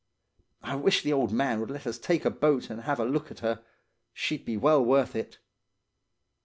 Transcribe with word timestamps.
I 0.63 0.77
wish 0.77 1.03
the 1.03 1.13
old 1.13 1.31
man 1.31 1.59
would 1.59 1.69
let 1.69 1.85
us 1.85 1.99
take 1.99 2.23
the 2.23 2.31
boat 2.31 2.71
and 2.71 2.81
have 2.81 2.99
a 2.99 3.05
look 3.05 3.29
at 3.29 3.41
her. 3.41 3.63
She'd 4.13 4.45
be 4.45 4.57
well 4.57 4.83
worth 4.83 5.15
it. 5.15 5.37